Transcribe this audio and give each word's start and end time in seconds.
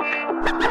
Ha 0.00 0.58
ha 0.62 0.69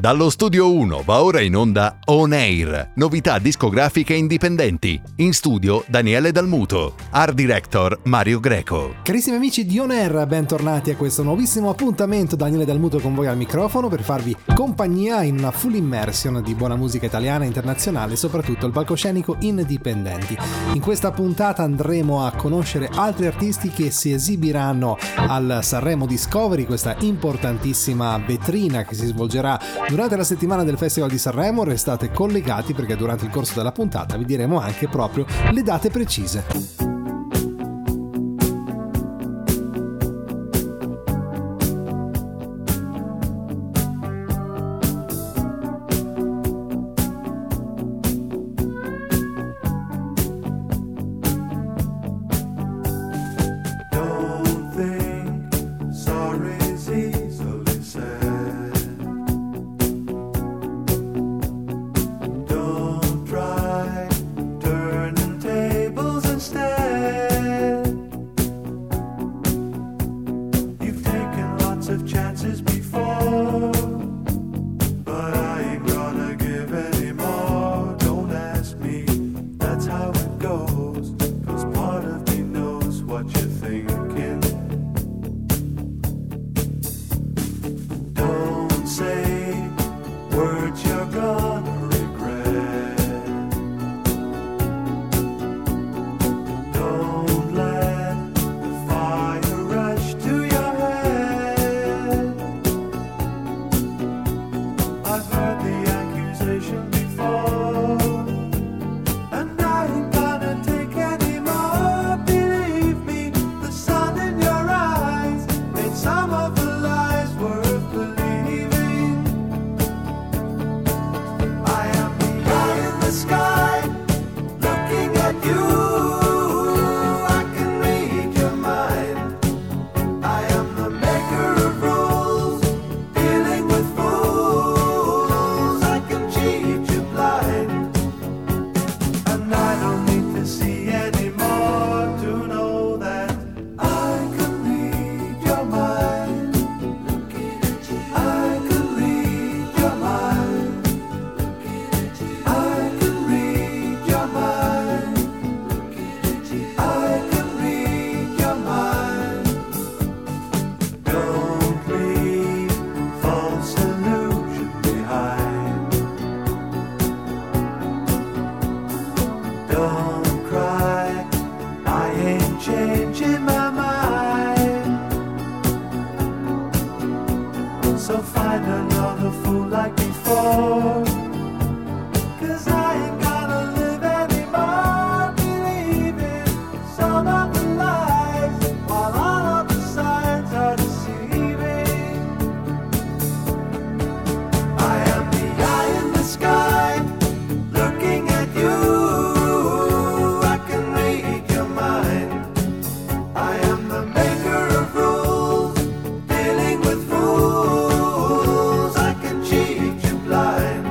Dallo 0.00 0.30
studio 0.30 0.72
1 0.72 1.02
va 1.04 1.24
ora 1.24 1.40
in 1.40 1.56
onda 1.56 1.98
On 2.04 2.32
Air, 2.32 2.92
novità 2.94 3.40
discografiche 3.40 4.14
indipendenti. 4.14 5.00
In 5.16 5.32
studio 5.32 5.82
Daniele 5.88 6.30
Dalmuto, 6.30 6.94
art 7.10 7.34
director 7.34 7.98
Mario 8.04 8.38
Greco. 8.38 8.94
Carissimi 9.02 9.34
amici 9.34 9.66
di 9.66 9.76
On 9.80 9.90
Air, 9.90 10.24
bentornati 10.28 10.90
a 10.90 10.96
questo 10.96 11.24
nuovissimo 11.24 11.68
appuntamento. 11.68 12.36
Daniele 12.36 12.64
Dalmuto 12.64 13.00
con 13.00 13.12
voi 13.12 13.26
al 13.26 13.36
microfono 13.36 13.88
per 13.88 14.02
farvi 14.02 14.36
compagnia 14.54 15.24
in 15.24 15.36
una 15.36 15.50
full 15.50 15.74
immersion 15.74 16.44
di 16.44 16.54
buona 16.54 16.76
musica 16.76 17.06
italiana 17.06 17.42
e 17.42 17.48
internazionale, 17.48 18.14
soprattutto 18.14 18.66
il 18.66 18.72
palcoscenico 18.72 19.34
indipendenti. 19.40 20.38
In 20.74 20.80
questa 20.80 21.10
puntata 21.10 21.64
andremo 21.64 22.24
a 22.24 22.30
conoscere 22.36 22.88
altri 22.94 23.26
artisti 23.26 23.70
che 23.70 23.90
si 23.90 24.12
esibiranno 24.12 24.96
al 25.16 25.58
Sanremo 25.62 26.06
Discovery, 26.06 26.66
questa 26.66 26.94
importantissima 27.00 28.16
vetrina 28.18 28.84
che 28.84 28.94
si 28.94 29.06
svolgerà 29.06 29.58
Durante 29.88 30.16
la 30.16 30.24
settimana 30.24 30.64
del 30.64 30.76
Festival 30.76 31.08
di 31.08 31.16
Sanremo 31.16 31.64
restate 31.64 32.10
collegati 32.10 32.74
perché 32.74 32.94
durante 32.94 33.24
il 33.24 33.30
corso 33.30 33.54
della 33.54 33.72
puntata 33.72 34.18
vi 34.18 34.26
diremo 34.26 34.60
anche 34.60 34.86
proprio 34.86 35.24
le 35.50 35.62
date 35.62 35.88
precise. 35.88 36.87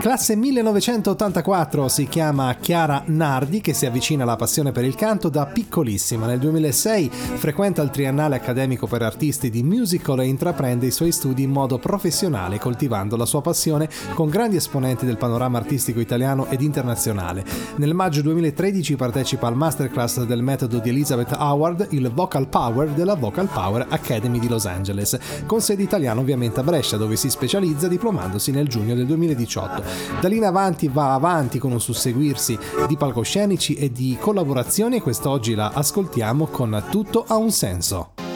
Classe 0.07 0.37
1984 0.37 1.89
si 1.89 2.07
chiama 2.07 2.55
Chiara 2.55 3.03
Nardi 3.07 3.59
che 3.59 3.73
si 3.73 3.85
avvicina 3.85 4.23
alla 4.23 4.37
passione 4.37 4.71
per 4.71 4.85
il 4.85 4.95
canto 4.95 5.27
da 5.27 5.45
piccolissima. 5.45 6.25
Nel 6.25 6.39
2006 6.39 7.09
frequenta 7.11 7.81
il 7.81 7.89
triennale 7.89 8.37
accademico 8.37 8.87
per 8.87 9.01
artisti 9.01 9.49
di 9.49 9.63
musical 9.63 10.21
e 10.21 10.27
intraprende 10.27 10.85
i 10.85 10.91
suoi 10.91 11.11
studi 11.11 11.43
in 11.43 11.49
modo 11.49 11.77
professionale 11.77 12.57
coltivando 12.57 13.17
la 13.17 13.25
sua 13.25 13.41
passione 13.41 13.89
con 14.13 14.29
grandi 14.29 14.55
esponenti 14.55 15.05
del 15.05 15.17
panorama 15.17 15.57
artistico 15.57 15.99
italiano 15.99 16.45
ed 16.45 16.61
internazionale. 16.61 17.43
Nel 17.75 17.93
maggio 17.93 18.21
2013 18.21 18.95
partecipa 18.95 19.47
al 19.47 19.57
masterclass 19.57 20.23
del 20.23 20.41
metodo 20.41 20.77
di 20.77 20.87
Elizabeth 20.87 21.35
Howard, 21.37 21.87
il 21.89 22.09
Vocal 22.13 22.47
Power 22.47 22.91
della 22.91 23.15
Vocal 23.15 23.49
Power 23.51 23.85
Academy 23.89 24.39
di 24.39 24.47
Los 24.47 24.67
Angeles, 24.67 25.19
con 25.45 25.59
sede 25.59 25.83
italiana 25.83 26.21
ovviamente 26.21 26.61
a 26.61 26.63
Brescia 26.63 26.95
dove 26.95 27.17
si 27.17 27.29
specializza 27.29 27.89
diplomandosi 27.89 28.51
nel 28.51 28.69
giugno 28.69 28.95
del 28.95 29.05
2018. 29.05 29.96
Da 30.19 30.27
lì 30.27 30.37
in 30.37 30.45
avanti 30.45 30.87
va 30.87 31.13
avanti 31.13 31.59
con 31.59 31.71
un 31.71 31.79
susseguirsi 31.79 32.57
di 32.87 32.97
palcoscenici 32.97 33.75
e 33.75 33.91
di 33.91 34.17
collaborazioni 34.19 34.97
e 34.97 35.01
quest'oggi 35.01 35.55
la 35.55 35.71
ascoltiamo 35.73 36.47
con 36.47 36.83
Tutto 36.89 37.23
ha 37.27 37.35
un 37.35 37.51
senso. 37.51 38.26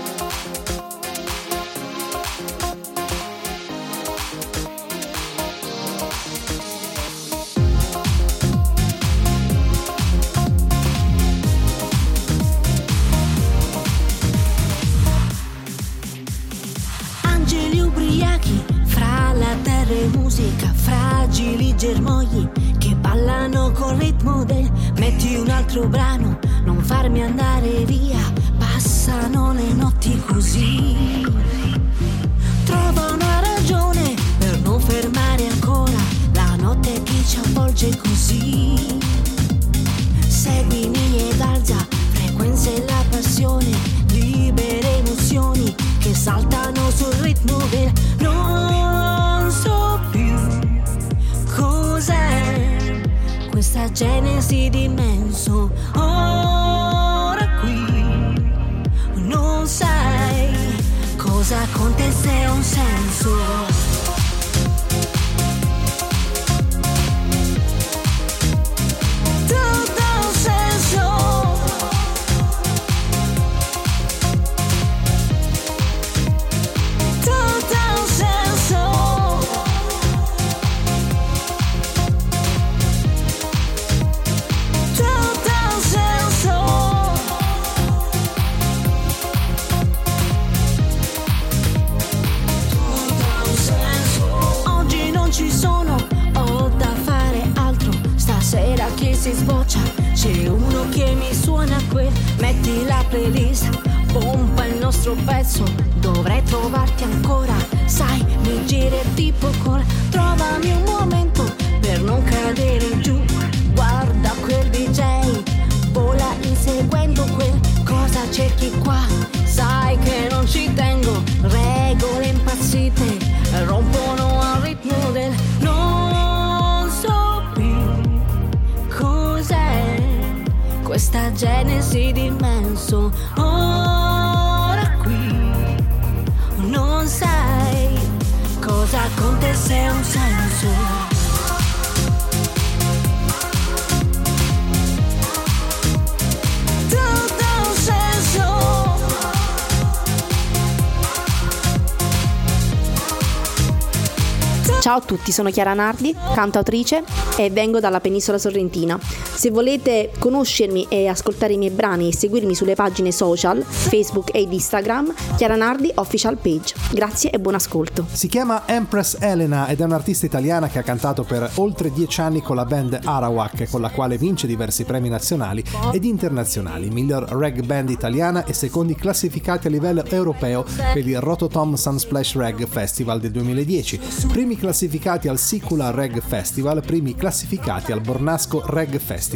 Tutti, 155.12 155.34
sono 155.34 155.50
Chiara 155.50 155.74
Nardi, 155.74 156.16
cantautrice 156.34 157.04
e 157.36 157.50
vengo 157.50 157.82
dalla 157.82 158.00
penisola 158.00 158.38
sorrentina. 158.38 158.98
Se 159.42 159.50
volete 159.50 160.12
conoscermi 160.20 160.86
e 160.88 161.08
ascoltare 161.08 161.54
i 161.54 161.58
miei 161.58 161.72
brani 161.72 162.10
e 162.10 162.14
seguirmi 162.14 162.54
sulle 162.54 162.76
pagine 162.76 163.12
social, 163.12 163.64
Facebook 163.64 164.30
ed 164.36 164.54
Instagram, 164.54 165.12
Chiara 165.36 165.56
Nardi 165.56 165.92
Official 165.96 166.38
Page. 166.38 166.76
Grazie 166.92 167.32
e 167.32 167.40
buon 167.40 167.56
ascolto. 167.56 168.06
Si 168.12 168.28
chiama 168.28 168.68
Empress 168.68 169.18
Elena 169.20 169.68
ed 169.68 169.82
è 169.82 169.84
un'artista 169.84 170.28
italiana 170.28 170.68
che 170.68 170.78
ha 170.78 170.84
cantato 170.84 171.24
per 171.24 171.50
oltre 171.56 171.92
dieci 171.92 172.22
anni 172.22 172.44
con 172.44 172.56
la 172.56 172.66
band 172.66 173.00
Arawak, 173.04 173.68
con 173.68 173.82
la 173.82 173.90
quale 173.90 174.20
vince 174.20 174.46
diversi 174.46 174.84
premi 174.84 175.10
nazionali 175.10 175.64
ed 175.92 176.04
internazionali, 176.04 176.92
miglior 176.92 177.24
reg 177.24 177.64
band 177.64 177.90
italiana 177.90 178.46
e 178.46 178.54
secondi 178.54 178.94
classificati 178.94 179.66
a 179.66 179.72
livello 179.72 180.06
europeo 180.06 180.64
per 180.94 181.08
il 181.08 181.20
Rototom 181.20 181.74
Sunsplash 181.74 182.36
Reg 182.36 182.68
Festival 182.68 183.20
del 183.20 183.32
2010, 183.32 184.00
primi 184.28 184.56
classificati 184.56 184.90
classificati 184.92 185.28
al 185.30 185.38
Sicula 185.40 185.92
Reg 185.92 186.22
Festival, 186.22 186.84
primi 186.84 187.16
classificati 187.16 187.92
al 187.92 188.02
Bornasco 188.02 188.62
Reg 188.66 189.00
Festival, 189.00 189.30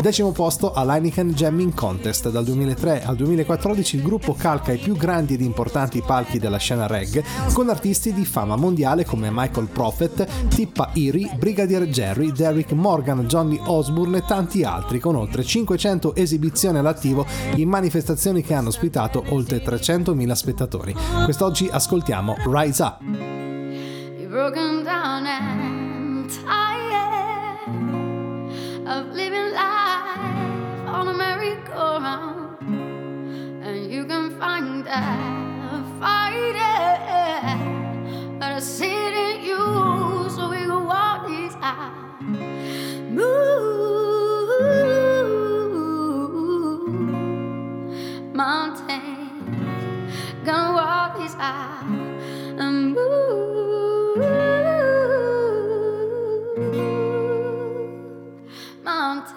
decimo 0.00 0.32
posto 0.32 0.72
all'Heineken 0.72 1.30
Jamming 1.30 1.74
Contest. 1.74 2.30
Dal 2.30 2.44
2003 2.44 3.04
al 3.04 3.16
2014 3.16 3.96
il 3.96 4.02
gruppo 4.02 4.34
calca 4.34 4.72
i 4.72 4.78
più 4.78 4.96
grandi 4.96 5.34
ed 5.34 5.40
importanti 5.40 6.02
palchi 6.04 6.38
della 6.38 6.58
scena 6.58 6.86
reg 6.86 7.22
con 7.52 7.68
artisti 7.68 8.12
di 8.12 8.24
fama 8.24 8.56
mondiale 8.56 9.04
come 9.04 9.30
Michael 9.30 9.68
Prophet, 9.68 10.26
Tippa 10.48 10.90
Erie, 10.94 11.34
Brigadier 11.36 11.86
Jerry, 11.86 12.32
Derrick 12.32 12.72
Morgan, 12.72 13.26
Johnny 13.26 13.60
Osbourne 13.64 14.18
e 14.18 14.24
tanti 14.26 14.62
altri, 14.62 14.98
con 14.98 15.16
oltre 15.16 15.44
500 15.44 16.14
esibizioni 16.14 16.78
all'attivo 16.78 17.26
in 17.56 17.68
manifestazioni 17.68 18.42
che 18.42 18.54
hanno 18.54 18.68
ospitato 18.68 19.24
oltre 19.28 19.62
300.000 19.62 20.32
spettatori. 20.32 20.94
Quest'oggi 21.24 21.68
ascoltiamo 21.70 22.36
Rise 22.46 22.82
Up. 22.82 23.32
broken 24.34 24.82
down 24.82 25.24
and 25.28 26.28
tired 26.28 26.73
of 28.86 29.12
living 29.12 29.52
life 29.52 30.86
on 30.86 31.08
a 31.08 31.14
merry-go-round, 31.14 32.60
and 33.64 33.90
you 33.90 34.04
can 34.04 34.38
find 34.38 34.84
that 34.84 35.84
fighting, 35.98 36.58
but 38.38 38.52
I 38.52 38.60
see 38.60 38.92
in 38.92 39.42
you, 39.42 39.56
so 40.28 40.50
we 40.50 40.58
can 40.58 40.84
walk 40.84 41.26
these 41.28 41.56
out. 41.62 42.20
Move 43.10 43.54
mountains, 48.34 49.82
gonna 50.44 50.72
walk 50.74 51.16
these 51.18 51.36
out 51.36 51.84
and 52.58 52.92
move. 52.92 53.53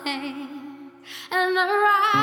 And 0.10 1.58
the 1.58 1.62
rise 1.62 2.17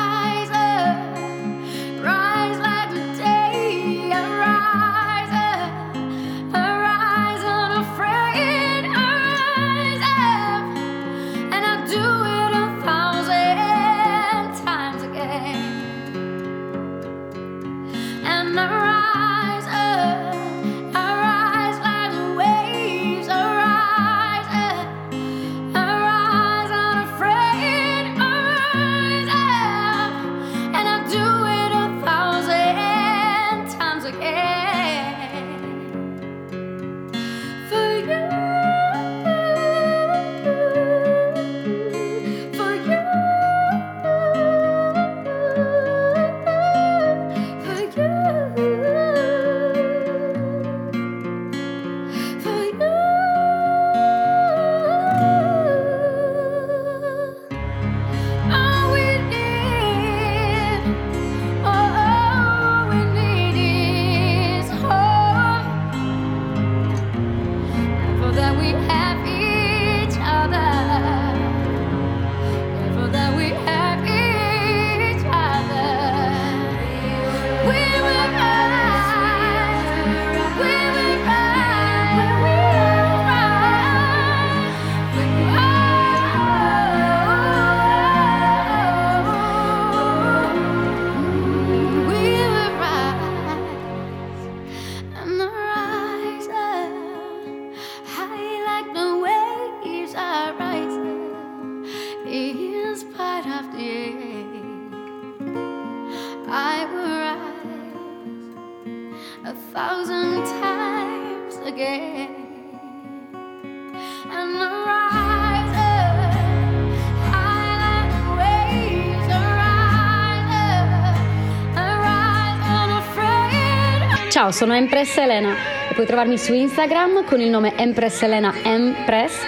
Ciao, 124.45 124.53
sono 124.53 124.75
Empress 124.75 125.17
Elena 125.17 125.55
e 125.89 125.95
puoi 125.95 126.05
trovarmi 126.05 126.37
su 126.37 126.53
Instagram 126.53 127.25
con 127.25 127.41
il 127.41 127.49
nome 127.49 127.79
Empress 127.79 128.21
Elena 128.21 128.53
Empress 128.63 129.41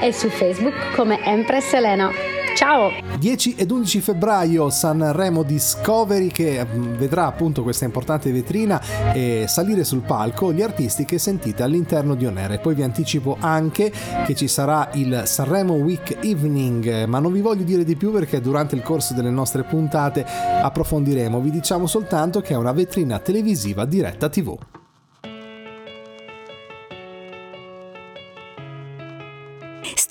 e 0.00 0.12
su 0.12 0.28
Facebook 0.28 0.94
come 0.94 1.18
Empress 1.24 1.72
Elena. 1.72 2.35
Ciao! 2.56 2.90
10 3.18 3.56
ed 3.58 3.70
11 3.70 4.00
febbraio 4.00 4.70
Sanremo 4.70 5.42
Discovery 5.42 6.28
che 6.28 6.64
mm, 6.64 6.94
vedrà 6.94 7.26
appunto 7.26 7.62
questa 7.62 7.84
importante 7.84 8.32
vetrina 8.32 8.80
e 9.12 9.44
salire 9.46 9.84
sul 9.84 10.00
palco 10.00 10.54
gli 10.54 10.62
artisti 10.62 11.04
che 11.04 11.18
sentite 11.18 11.62
all'interno 11.62 12.14
di 12.14 12.24
Onere. 12.24 12.58
Poi 12.58 12.74
vi 12.74 12.82
anticipo 12.82 13.36
anche 13.38 13.92
che 14.24 14.34
ci 14.34 14.48
sarà 14.48 14.88
il 14.94 15.24
Sanremo 15.26 15.74
Week 15.74 16.16
Evening, 16.24 16.86
eh, 16.86 17.04
ma 17.04 17.18
non 17.18 17.30
vi 17.30 17.42
voglio 17.42 17.62
dire 17.62 17.84
di 17.84 17.94
più 17.94 18.10
perché 18.10 18.40
durante 18.40 18.74
il 18.74 18.80
corso 18.80 19.12
delle 19.12 19.28
nostre 19.28 19.62
puntate 19.64 20.24
approfondiremo. 20.24 21.38
Vi 21.38 21.50
diciamo 21.50 21.86
soltanto 21.86 22.40
che 22.40 22.54
è 22.54 22.56
una 22.56 22.72
vetrina 22.72 23.18
televisiva 23.18 23.84
diretta 23.84 24.30
TV. 24.30 24.56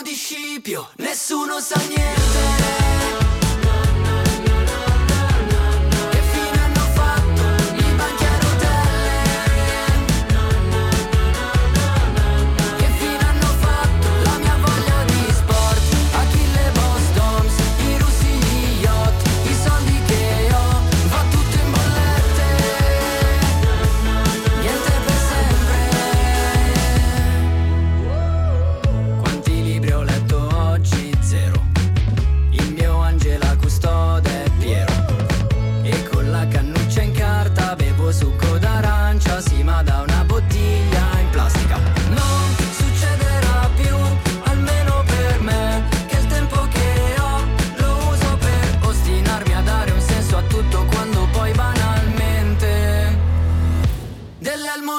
di 0.00 0.14
Scipio, 0.14 0.88
nessuno 0.96 1.60
sa 1.60 1.78
niente. 1.88 3.31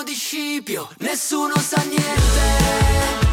Di 0.04 0.14
Scipio 0.14 0.90
nessuno 1.00 1.58
sa 1.58 1.82
niente. 1.84 3.33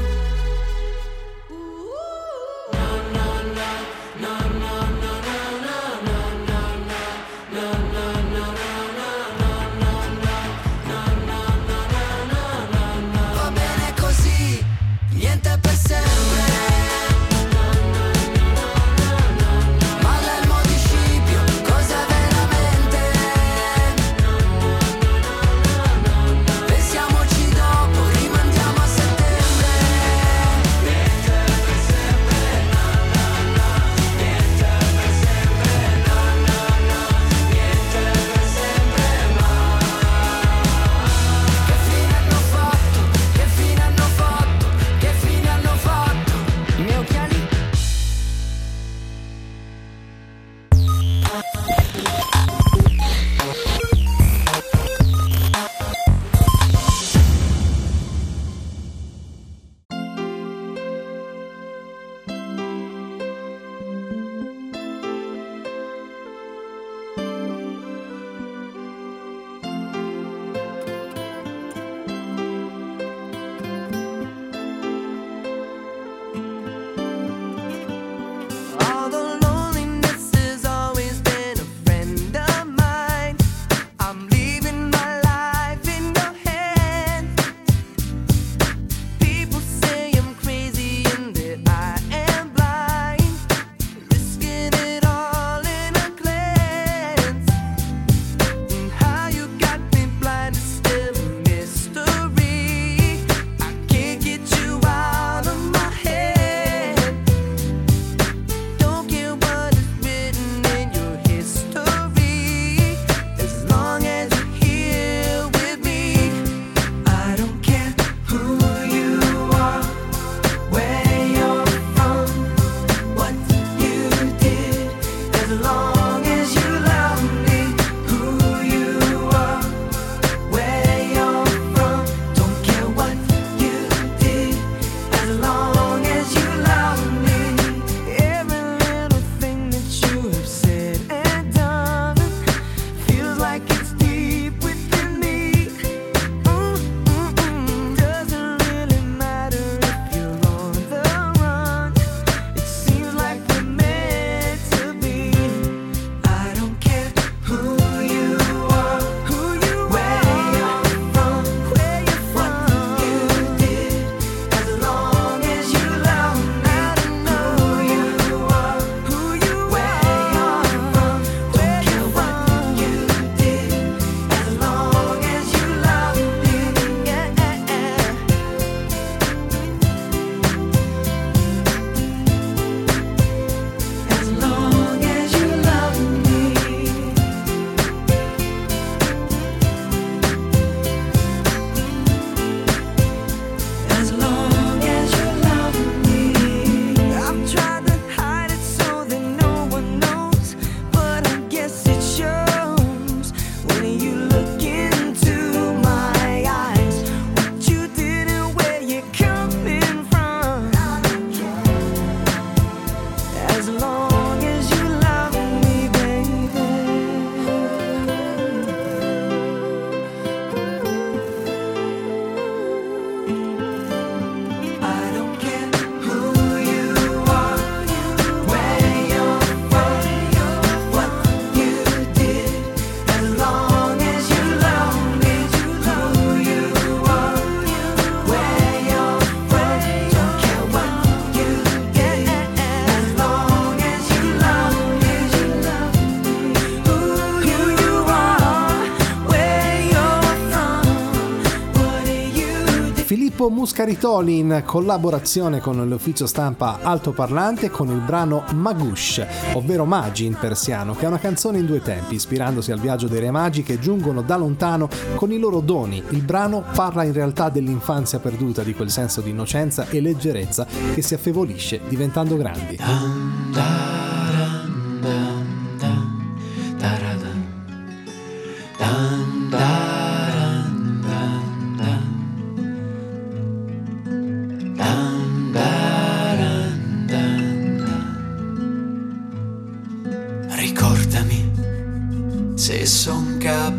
Gruppo 253.41 253.49
Muscaritoli 253.49 254.37
in 254.37 254.61
collaborazione 254.65 255.59
con 255.61 255.83
l'ufficio 255.87 256.27
stampa 256.27 256.79
altoparlante 256.83 257.71
con 257.71 257.89
il 257.89 257.99
brano 257.99 258.43
Magush, 258.53 259.25
ovvero 259.53 259.85
Magi 259.85 260.25
in 260.25 260.37
persiano, 260.39 260.93
che 260.93 261.05
è 261.05 261.07
una 261.07 261.17
canzone 261.17 261.57
in 261.57 261.65
due 261.65 261.81
tempi, 261.81 262.15
ispirandosi 262.15 262.71
al 262.71 262.79
viaggio 262.79 263.07
dei 263.07 263.19
re 263.19 263.31
magi 263.31 263.63
che 263.63 263.79
giungono 263.79 264.21
da 264.21 264.37
lontano 264.37 264.87
con 265.15 265.31
i 265.31 265.39
loro 265.39 265.59
doni. 265.59 266.03
Il 266.09 266.21
brano 266.21 266.63
parla 266.75 267.03
in 267.03 267.13
realtà 267.13 267.49
dell'infanzia 267.49 268.19
perduta, 268.19 268.61
di 268.61 268.75
quel 268.75 268.91
senso 268.91 269.21
di 269.21 269.31
innocenza 269.31 269.87
e 269.89 270.01
leggerezza 270.01 270.67
che 270.93 271.01
si 271.01 271.15
affievolisce 271.15 271.81
diventando 271.87 272.37
grandi. 272.37 272.77
Ricordami 272.77 273.80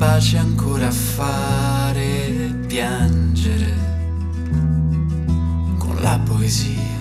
son 0.03 0.13
capace 0.13 0.37
ancora 0.37 0.89
a 0.89 0.91
fare 0.91 2.55
piangere 2.67 3.73
con 5.79 5.97
la 6.01 6.19
poesia, 6.25 6.99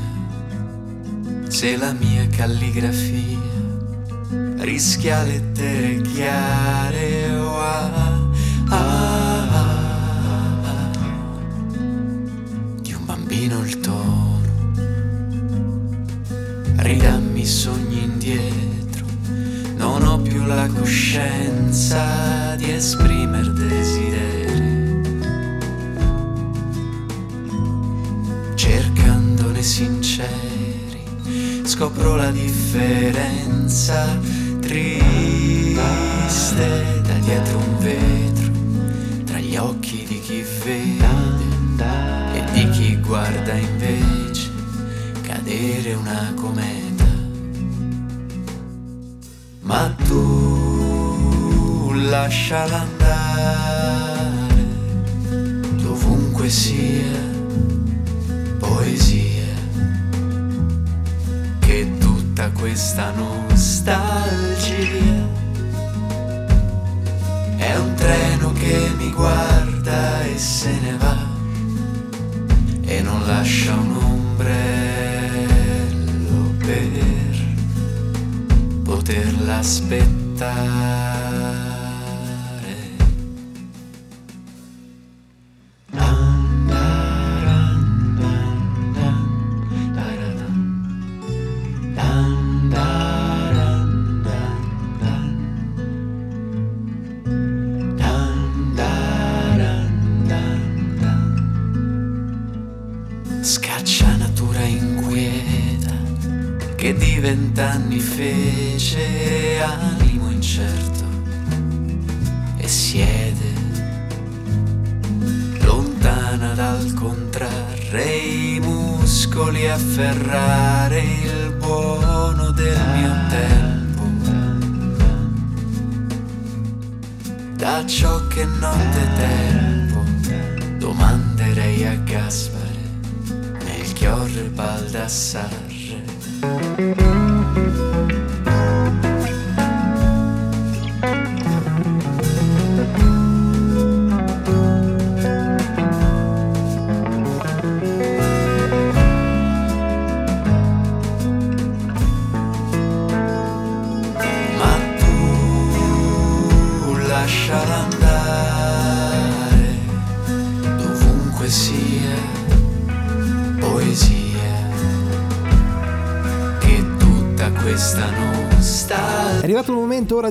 se 1.48 1.78
la 1.78 1.94
mia 1.94 2.28
calligrafia 2.28 3.40
rischia 4.58 5.24
lettere 5.24 6.02
chiare 6.02 7.31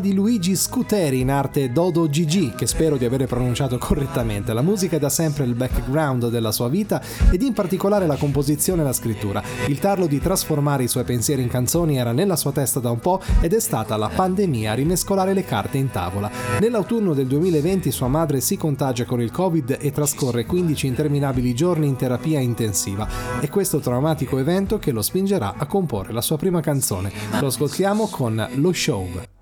di 0.00 0.14
Luigi 0.14 0.56
Scuteri 0.56 1.20
in 1.20 1.30
arte 1.30 1.70
Dodo 1.70 2.08
Gigi, 2.08 2.52
che 2.56 2.66
spero 2.66 2.96
di 2.96 3.04
avere 3.04 3.26
pronunciato 3.26 3.78
correttamente. 3.78 4.52
La 4.52 4.62
musica 4.62 4.96
è 4.96 4.98
da 4.98 5.10
sempre 5.10 5.44
il 5.44 5.54
background 5.54 6.30
della 6.30 6.50
sua 6.50 6.68
vita 6.68 7.00
ed 7.30 7.42
in 7.42 7.52
particolare 7.52 8.06
la 8.06 8.16
composizione 8.16 8.80
e 8.80 8.84
la 8.84 8.92
scrittura. 8.92 9.42
Il 9.68 9.78
tarlo 9.78 10.06
di 10.06 10.18
trasformare 10.18 10.84
i 10.84 10.88
suoi 10.88 11.04
pensieri 11.04 11.42
in 11.42 11.48
canzoni 11.48 11.98
era 11.98 12.12
nella 12.12 12.36
sua 12.36 12.50
testa 12.50 12.80
da 12.80 12.90
un 12.90 12.98
po' 12.98 13.20
ed 13.40 13.52
è 13.52 13.60
stata 13.60 13.96
la 13.96 14.08
pandemia 14.08 14.72
a 14.72 14.74
rimescolare 14.74 15.34
le 15.34 15.44
carte 15.44 15.76
in 15.78 15.90
tavola. 15.90 16.30
Nell'autunno 16.58 17.12
del 17.12 17.26
2020 17.26 17.90
sua 17.92 18.08
madre 18.08 18.40
si 18.40 18.56
contagia 18.56 19.04
con 19.04 19.20
il 19.20 19.30
Covid 19.30 19.76
e 19.78 19.92
trascorre 19.92 20.46
15 20.46 20.86
interminabili 20.86 21.54
giorni 21.54 21.86
in 21.86 21.96
terapia 21.96 22.40
intensiva. 22.40 23.06
È 23.38 23.48
questo 23.48 23.78
traumatico 23.78 24.38
evento 24.38 24.78
che 24.78 24.90
lo 24.90 25.02
spingerà 25.02 25.54
a 25.56 25.66
comporre 25.66 26.12
la 26.12 26.22
sua 26.22 26.38
prima 26.38 26.60
canzone. 26.60 27.12
Lo 27.38 27.46
ascoltiamo 27.46 28.08
con 28.08 28.48
Lo 28.54 28.72
Show. 28.72 29.39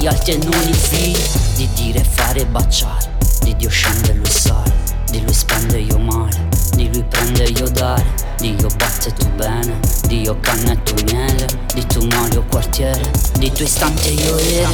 agli 0.00 0.06
alti 0.06 0.30
e 0.30 0.38
non 0.38 0.62
il 0.66 0.74
fine 0.74 1.18
Di 1.56 1.68
dire, 1.74 2.02
fare 2.02 2.40
e 2.40 2.46
baciare. 2.46 3.18
Di 3.42 3.54
Dio 3.56 3.68
scende 3.68 4.12
e 4.12 4.14
lui 4.14 4.30
sale. 4.30 4.72
Di 5.10 5.20
lui 5.22 5.34
spende 5.34 5.78
io 5.78 5.98
male. 5.98 6.48
Di 6.72 6.90
lui 6.90 7.04
prende 7.04 7.44
io 7.44 7.68
dare. 7.68 8.04
Di 8.38 8.54
io 8.58 8.68
batte 8.76 9.12
tu 9.12 9.28
bene. 9.34 9.78
Di 10.06 10.22
io 10.22 10.38
canna 10.40 10.72
e 10.72 10.82
tu 10.82 10.94
miele. 11.04 11.46
Di 11.74 11.84
tu 11.86 12.06
male 12.06 12.36
o 12.38 12.44
quartiere. 12.48 13.10
Di 13.38 13.52
tu 13.52 13.62
istante 13.62 14.08
io 14.08 14.38
ero. 14.38 14.70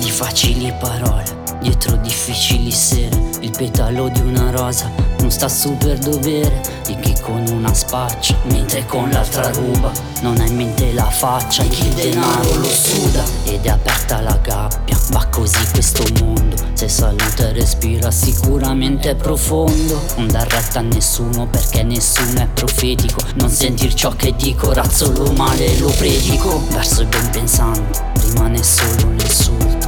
Di 0.00 0.10
facili 0.10 0.72
parole 0.78 1.38
Dietro 1.60 1.96
difficili 1.96 2.70
sere, 2.70 3.20
il 3.40 3.50
petalo 3.50 4.08
di 4.08 4.20
una 4.20 4.50
rosa. 4.50 5.09
Non 5.20 5.30
sta 5.30 5.48
su 5.48 5.76
per 5.76 5.98
dovere 5.98 6.60
Di 6.86 6.98
chi 6.98 7.14
con 7.20 7.46
una 7.48 7.72
spaccia 7.74 8.36
Mentre 8.44 8.86
con 8.86 9.10
l'altra 9.10 9.50
ruba 9.50 9.92
Non 10.22 10.38
ha 10.40 10.46
in 10.46 10.56
mente 10.56 10.92
la 10.92 11.04
faccia 11.04 11.62
Di 11.62 11.68
chi 11.68 11.86
il 11.86 11.94
denaro 11.94 12.54
lo 12.54 12.68
suda 12.68 13.22
Ed 13.44 13.64
è 13.64 13.68
aperta 13.68 14.20
la 14.20 14.38
gabbia. 14.42 14.98
Va 15.10 15.26
così 15.30 15.58
questo 15.72 16.04
mondo 16.20 16.56
Se 16.74 16.88
saluta 16.88 17.48
e 17.48 17.52
respira 17.52 18.10
sicuramente 18.10 19.10
è 19.10 19.14
profondo. 19.14 20.00
Non 20.16 20.28
dar 20.28 20.48
retta 20.48 20.78
a 20.78 20.82
nessuno 20.82 21.46
Perché 21.46 21.82
nessuno 21.82 22.40
è 22.40 22.48
profetico. 22.48 23.20
Non 23.34 23.50
sentir 23.50 23.92
ciò 23.94 24.10
che 24.16 24.34
dico 24.36 24.72
Razzolo 24.72 25.32
male 25.32 25.78
lo 25.78 25.90
predico. 25.90 26.62
Verso 26.70 27.02
il 27.02 27.08
ben 27.08 27.30
pensante 27.30 28.02
Rimane 28.22 28.62
solo 28.62 29.06
un 29.06 29.18
insulto 29.20 29.79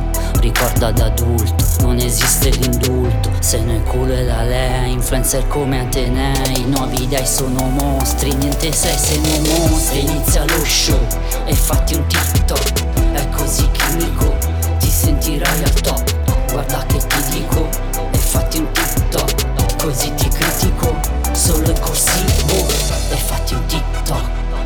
ricorda 0.42 0.90
da 0.90 1.06
adulto 1.06 1.64
Non 1.80 1.98
esiste 1.98 2.50
l'indulto. 2.50 3.30
Se 3.38 3.60
noi 3.60 3.82
culo 3.84 4.12
e 4.12 4.24
la 4.24 4.42
lei 4.42 4.92
Influencer 4.92 5.46
come 5.46 5.80
Atenei. 5.80 6.64
Nuovi 6.66 7.06
dei 7.08 7.26
sono 7.26 7.62
mostri 7.68 8.34
Niente 8.34 8.72
sei 8.72 8.98
se 8.98 9.18
non 9.20 9.68
mostri. 9.70 10.00
Inizia 10.00 10.44
lo 10.44 10.64
show 10.64 10.98
E 11.46 11.54
fatti 11.54 11.94
un 11.94 12.06
TikTok. 12.06 13.12
È 13.12 13.28
così 13.30 13.70
chimico 13.70 14.36
Ti 14.78 14.88
sentirai 14.88 15.62
al 15.62 15.72
top. 15.80 16.50
Guarda 16.50 16.84
che 16.86 16.98
ti 16.98 17.22
dico 17.30 17.68
E 18.10 18.18
fatti 18.18 18.58
un 18.58 18.70
TikTok. 18.72 19.76
Così 19.82 20.12
ti 20.14 20.28
critico 20.28 20.94
Solo 21.32 21.72
è 21.72 21.78
corsivo. 21.78 22.66
E 23.10 23.16
fatti 23.16 23.54
un 23.54 23.64
TikTok 23.66 24.24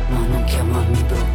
Ma 0.09 0.25
non 0.27 0.43
chiamarmi 0.45 1.03
bro. 1.03 1.25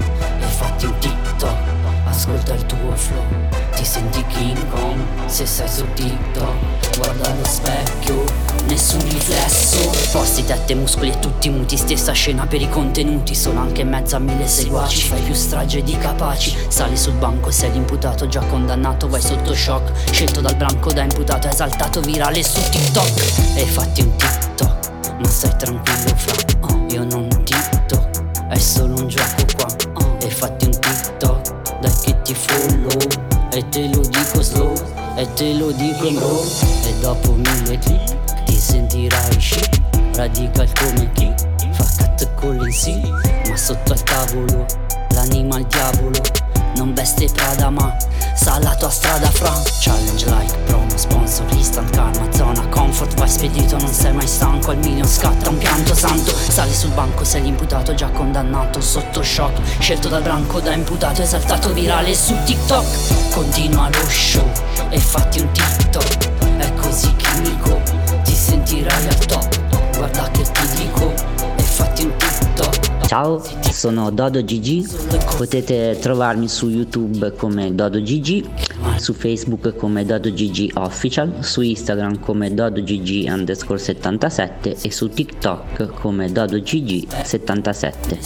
E 0.41 0.47
fatti 0.47 0.87
un 0.87 0.99
TikTok 0.99 1.57
Ascolta 2.05 2.55
il 2.55 2.67
tuo 2.67 2.95
flow 2.95 3.62
Ti 3.83 3.89
senti 3.89 4.25
King 4.29 4.69
Kong 4.69 5.01
Se 5.27 5.45
sei 5.45 5.67
su 5.69 5.85
TikTok 5.95 6.99
Guarda 6.99 7.31
allo 7.33 7.45
specchio 7.45 8.25
Nessun 8.69 9.01
riflesso. 9.09 9.91
Posti, 10.13 10.45
tette, 10.45 10.77
muscoli 10.77 11.11
e 11.11 11.19
tutti 11.19 11.51
muti 11.51 11.77
Stessa 11.77 12.13
scena 12.13 12.47
per 12.47 12.63
i 12.63 12.69
contenuti. 12.69 13.35
Sono 13.35 13.61
anche 13.61 13.83
mezza 13.83 14.21
mille 14.21 14.47
seguaci 14.47 15.09
Fai 15.09 15.21
più 15.23 15.35
strage 15.35 15.83
di 15.83 15.99
capaci. 15.99 16.57
Sali 16.69 16.97
sul 16.97 17.15
banco 17.15 17.51
sei 17.51 17.73
l'imputato 17.73 18.29
Già 18.29 18.39
condannato 18.43 19.09
vai 19.09 19.21
sotto 19.21 19.53
shock. 19.53 20.13
Scelto 20.13 20.41
dal 20.41 20.55
branco 20.55 20.93
da 20.93 21.03
imputato 21.03 21.49
Esaltato 21.49 22.01
virale 22.03 22.41
su 22.45 22.61
TikTok. 22.71 23.57
E 23.57 23.67
fatti 23.67 24.03
un 24.03 24.15
TikTok 24.17 25.15
Ma 25.19 25.29
stai 25.29 25.57
tranquillo 25.57 26.15
fra. 26.15 26.35
Oh, 26.69 26.87
Io 26.89 27.03
non 27.03 27.27
TikTok 27.27 28.47
È 28.47 28.59
solo 28.59 28.95
un 28.95 29.09
gioco 29.09 29.45
qua. 29.57 29.67
Oh, 29.95 30.17
E 30.21 30.31
fatti 30.31 30.67
un 30.67 30.71
TikTok 30.71 31.81
Dai 31.81 31.93
che 32.01 32.23
ti 32.23 32.33
follow 32.33 33.22
E 33.55 33.63
te 33.69 33.87
lo 33.89 34.01
dico 34.01 34.43
slow 34.43 34.73
E 35.15 35.31
te 35.35 35.53
lo 35.53 35.73
dico 35.73 36.11
bro 36.11 36.43
E 36.85 36.95
dopo 37.01 37.33
mille 37.33 37.79
click 37.79 38.45
Ti 38.45 38.57
sentirai 38.59 39.37
chic 39.37 39.79
Radical 40.15 40.73
come 40.79 41.13
chi 41.13 41.31
Fa 41.73 41.85
cat 41.99 42.35
con 42.35 42.57
l'NC 42.57 43.49
Ma 43.49 43.57
sotto 43.57 43.93
al 43.93 44.03
tavolo 44.05 44.67
L'anima 45.11 45.57
al 45.57 45.67
diavolo 45.67 46.42
Non 46.77 46.95
veste 46.95 47.27
Prada 47.33 47.71
ma 47.71 47.95
Sa 48.35 48.59
la 48.59 48.75
tua 48.75 48.91
strada 48.91 49.31
fra. 49.31 49.53
Challenge 49.81 50.25
like 50.27 50.57
promo 50.65 50.97
sponsor 50.97 51.47
Instant 51.53 51.91
karma 51.91 52.33
zona 52.33 52.67
comfort 52.69 53.15
Vai 53.15 53.29
spedito 53.29 53.77
non 53.79 53.93
sei 53.93 54.13
mai 54.13 54.27
stanco 54.27 54.71
Al 54.71 54.79
milion 54.79 55.07
scatta 55.07 55.51
un 55.51 55.59
pianto 55.59 55.95
santo. 55.95 56.35
Sali 56.35 56.73
sul 56.73 56.91
banco 56.91 57.25
sei 57.25 57.43
l'imputato 57.43 57.95
già 57.95 58.09
condannato 58.09 58.81
Sotto 58.81 59.23
shock. 59.23 59.61
Scelto 59.79 60.09
dal 60.09 60.23
branco 60.23 60.61
da 60.61 60.73
imputato 60.73 61.23
Esaltato 61.23 61.73
virale 61.73 62.15
su 62.15 62.35
TikTok. 62.45 63.31
Continua 63.35 63.89
lo 63.89 64.09
show 64.09 64.51
E 64.89 64.99
fatti 64.99 65.41
un 65.41 65.51
TikTok. 65.53 66.31
È 66.57 66.75
così 66.75 67.15
chimico 67.17 67.81
Ti 68.25 68.35
sentirai 68.35 69.07
al 69.09 69.27
top. 69.27 69.97
Guarda 69.97 70.31
che 70.31 70.43
ti 70.43 70.69
dico 70.77 71.13
E 71.57 71.63
fatti 71.63 72.05
un 72.05 72.17
TikTok 72.17 72.92
Ciao, 73.13 73.43
sono 73.61 74.11
Dodo 74.11 74.43
GG, 74.43 75.37
potete 75.37 75.99
trovarmi 76.01 76.49
su 76.49 76.71
YouTube 76.71 77.35
come 77.35 77.75
Dodo 77.75 78.01
GG, 78.01 78.97
su 78.97 79.13
Facebook 79.13 79.77
come 79.77 80.07
Dodo 80.07 80.31
GG 80.31 80.71
Official, 80.77 81.45
su 81.45 81.61
Instagram 81.61 82.21
come 82.21 82.55
Dodo 82.55 82.81
GG 82.81 83.27
underscore 83.29 83.79
77 83.79 84.79
e 84.81 84.91
su 84.91 85.11
TikTok 85.11 85.93
come 86.01 86.33
Dodo 86.33 86.59
GG 86.59 87.23
77. 87.23 88.19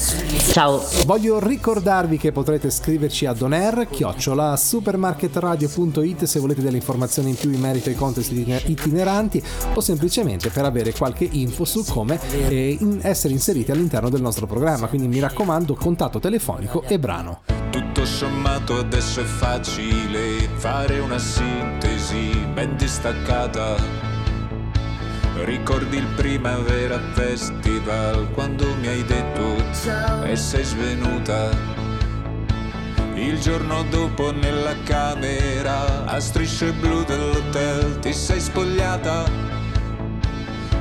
Ciao! 0.53 0.81
Voglio 1.05 1.41
ricordarvi 1.45 2.17
che 2.17 2.31
potrete 2.31 2.71
scriverci 2.71 3.27
a 3.27 3.33
doner 3.33 3.89
chiocciola 3.91 4.57
supermarketradio.it 4.57 6.25
se 6.25 6.39
volete 6.39 6.63
delle 6.63 6.77
informazioni 6.77 7.31
in 7.31 7.37
più 7.37 7.51
in 7.51 7.59
merito 7.61 7.89
ai 7.89 7.97
contest 7.97 8.31
itiner- 8.31 8.69
itineranti 8.69 9.43
o 9.75 9.81
semplicemente 9.81 10.51
per 10.51 10.65
avere 10.65 10.93
qualche 10.93 11.29
info 11.29 11.65
su 11.65 11.85
come 11.85 12.21
eh, 12.31 12.79
essere 13.01 13.35
inseriti 13.35 13.73
all'interno 13.73 14.09
del 14.09 14.21
nostro 14.21 14.47
programma. 14.47 14.75
Quindi 14.85 15.09
mi 15.09 15.19
raccomando, 15.19 15.75
contatto 15.75 16.19
telefonico 16.19 16.83
e 16.83 16.99
brano. 16.99 17.41
Tutto 17.71 18.05
sommato 18.05 18.79
adesso 18.79 19.21
è 19.21 19.25
facile 19.25 20.49
fare 20.57 20.99
una 20.99 21.19
sintesi 21.19 22.31
ben 22.53 22.77
distaccata. 22.77 23.77
Ricordi 25.45 25.97
il 25.97 26.07
Primavera 26.17 26.99
Festival 27.13 28.31
quando 28.33 28.75
mi 28.77 28.87
hai 28.87 29.05
detto 29.05 29.57
e 30.25 30.37
sei 30.37 30.65
svenuta. 30.65 31.51
Il 33.15 33.41
giorno 33.41 33.83
dopo 33.85 34.31
nella 34.31 34.75
camera 34.85 36.05
a 36.05 36.21
strisce 36.21 36.73
blu 36.73 37.03
dell'hotel 37.05 37.99
ti 37.99 38.13
sei 38.13 38.41
spogliata. 38.41 39.56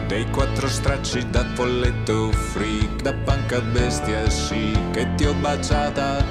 Dei 0.07 0.29
quattro 0.29 0.67
stracci 0.67 1.27
da 1.31 1.43
folletto 1.55 2.31
freak, 2.31 3.01
da 3.01 3.11
panca 3.11 3.59
bestia 3.59 4.29
sì 4.29 4.77
che 4.91 5.15
ti 5.15 5.25
ho 5.25 5.33
baciata. 5.33 6.23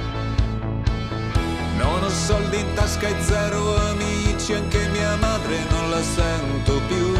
Non 1.77 2.01
ho 2.01 2.09
soldi 2.09 2.57
in 2.57 2.73
tasca 2.73 3.07
e 3.09 3.15
zero 3.21 3.75
amici, 3.89 4.53
anche 4.53 4.87
mia 4.93 5.17
madre 5.17 5.57
non 5.69 5.89
la 5.89 6.01
sento 6.01 6.79
più. 6.87 7.15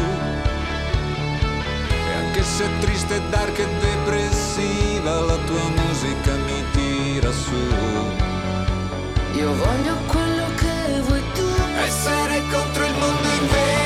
E 2.08 2.24
anche 2.24 2.42
se 2.42 2.64
triste, 2.80 3.20
dark 3.28 3.58
e 3.58 3.66
depressiva, 3.78 5.20
la 5.20 5.36
tua 5.44 5.68
musica 5.84 6.34
mi 6.36 6.64
tira 6.72 7.32
su. 7.32 7.54
Io 9.34 9.54
voglio 9.54 9.94
quello 10.06 10.46
che 10.56 11.00
vuoi 11.02 11.22
tu. 11.34 11.46
Essere 11.84 12.42
contro 12.50 12.86
il 12.86 12.94
mondo 12.94 13.28
invece 13.40 13.85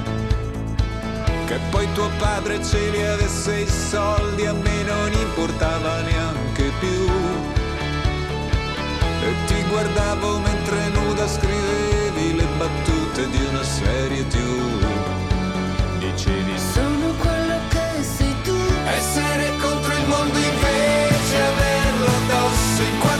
Che 1.51 1.59
poi 1.69 1.85
tuo 1.91 2.09
padre 2.17 2.63
ce 2.63 2.79
li 2.91 3.05
avesse 3.05 3.59
i 3.59 3.67
soldi, 3.67 4.45
a 4.45 4.53
me 4.53 4.83
non 4.83 5.11
importava 5.11 5.99
neanche 5.99 6.71
più. 6.79 7.09
E 9.21 9.35
ti 9.47 9.61
guardavo 9.67 10.39
mentre 10.39 10.87
nuda 10.93 11.27
scrivevi 11.27 12.35
le 12.37 12.47
battute 12.57 13.29
di 13.29 13.43
una 13.49 13.63
serie 13.63 14.25
TV. 14.27 14.85
Dicevi 15.97 16.57
Sono 16.57 17.15
quello 17.19 17.59
che 17.67 18.01
sei 18.01 18.33
tu. 18.43 18.55
essere 18.85 19.51
contro 19.59 19.91
il 19.91 20.07
mondo 20.07 20.37
invece 20.37 21.35
averlo 21.35 22.05
addosso 22.05 22.81
in 22.81 22.97
400 22.97 23.10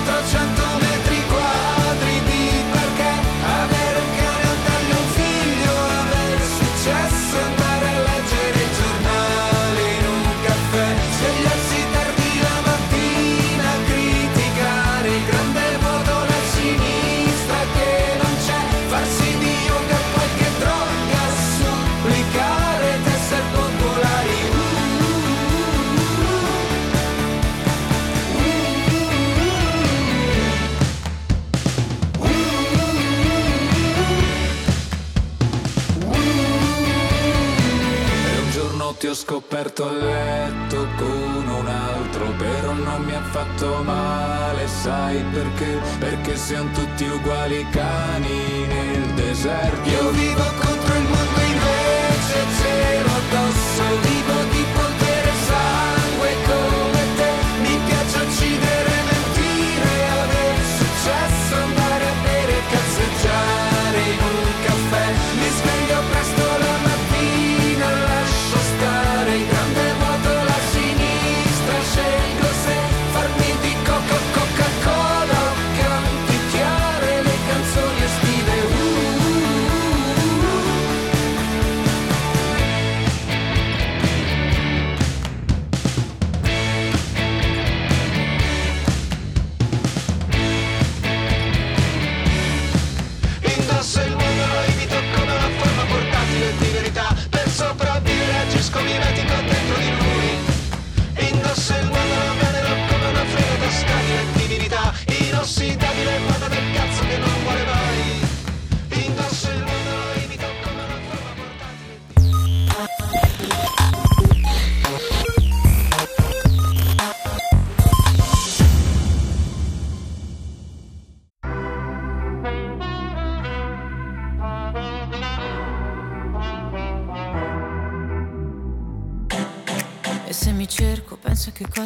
scoperto 39.31 39.87
a 39.87 39.91
letto 39.93 40.87
con 40.97 41.47
un 41.47 41.67
altro 41.67 42.25
Però 42.37 42.73
non 42.73 43.01
mi 43.03 43.15
ha 43.15 43.21
fatto 43.21 43.81
male, 43.83 44.67
sai 44.67 45.23
perché? 45.31 45.79
Perché 45.99 46.35
siamo 46.35 46.69
tutti 46.73 47.05
uguali 47.05 47.65
cani 47.69 48.65
nel 48.67 49.05
deserto 49.13 49.89
Io 49.89 50.09
vivo 50.09 50.43
contro 50.59 50.95
il 50.95 51.03
mondo 51.03 51.39
invece 51.39 52.39
zero 52.59 53.09
addosso 53.09 53.83
di 54.01 54.20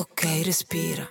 Ok, 0.00 0.44
respira. 0.44 1.10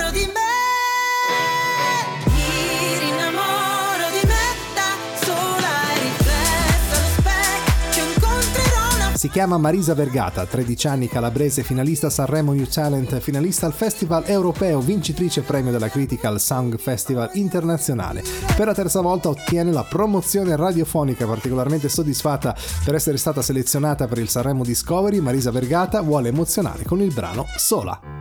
chiama 9.31 9.57
Marisa 9.57 9.93
Vergata, 9.93 10.45
13 10.45 10.87
anni 10.87 11.07
calabrese, 11.07 11.63
finalista 11.63 12.09
Sanremo 12.09 12.51
New 12.51 12.65
Talent, 12.65 13.17
finalista 13.19 13.65
al 13.65 13.71
Festival 13.71 14.23
Europeo, 14.25 14.81
vincitrice 14.81 15.41
premio 15.41 15.71
della 15.71 15.87
critica 15.87 16.27
al 16.27 16.41
Sound 16.41 16.77
Festival 16.77 17.29
Internazionale. 17.33 18.23
Per 18.57 18.65
la 18.65 18.73
terza 18.73 18.99
volta 18.99 19.29
ottiene 19.29 19.71
la 19.71 19.85
promozione 19.85 20.57
radiofonica, 20.57 21.25
particolarmente 21.25 21.87
soddisfatta 21.87 22.53
per 22.83 22.95
essere 22.95 23.15
stata 23.15 23.41
selezionata 23.41 24.05
per 24.05 24.17
il 24.17 24.27
Sanremo 24.27 24.65
Discovery. 24.65 25.19
Marisa 25.21 25.49
Vergata 25.49 26.01
vuole 26.01 26.27
emozionare 26.27 26.83
con 26.83 26.99
il 26.99 27.13
brano 27.13 27.45
sola, 27.55 28.20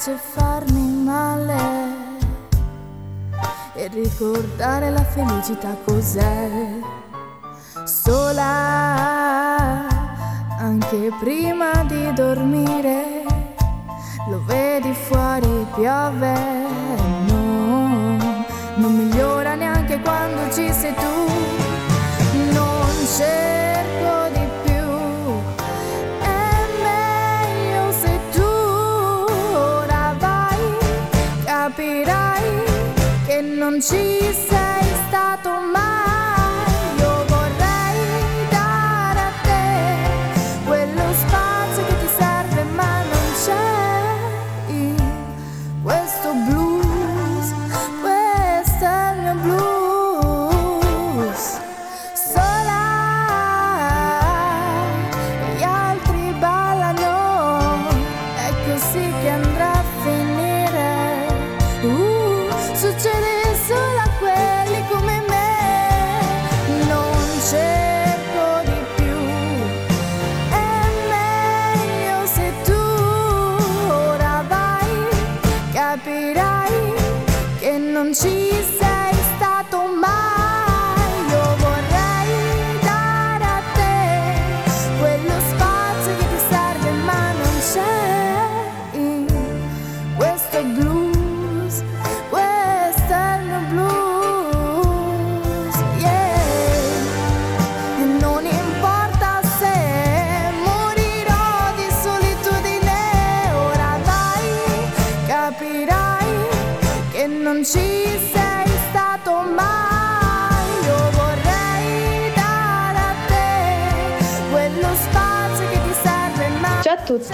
piace 0.00 0.16
farmi 0.16 1.02
male 1.04 1.58
e 3.74 3.86
ricordare 3.88 4.88
la 4.88 5.04
felicità 5.04 5.76
cos'è. 5.84 6.48
Sola, 7.84 8.46
anche 10.58 11.12
prima 11.20 11.84
di 11.84 12.10
dormire, 12.14 13.24
lo 14.30 14.42
vedi 14.46 14.94
fuori 14.94 15.66
piove, 15.74 16.59
che 33.80 34.19